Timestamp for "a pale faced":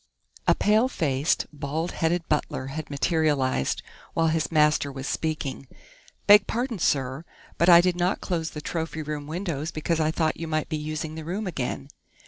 0.47-1.45